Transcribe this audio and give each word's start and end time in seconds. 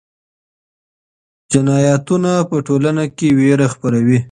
جنایتونه 1.51 2.31
په 2.49 2.57
ټولنه 2.67 3.03
کې 3.17 3.27
ویره 3.39 3.67
خپروي. 3.73 4.19